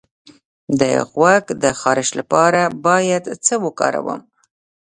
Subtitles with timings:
[0.79, 0.81] د
[1.11, 4.21] غوږ د خارش لپاره باید څه وکاروم؟